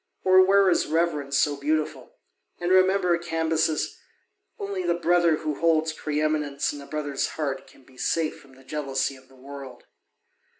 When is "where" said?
0.43-0.67